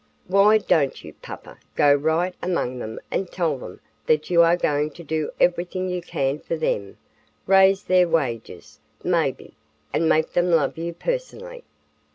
[0.25, 4.89] Why don't you, papa, go right among them and tell them that you are going
[4.89, 6.97] to do everything you can for them,
[7.45, 9.53] raise their wages, maybe,
[9.93, 11.63] and make them love you personally?"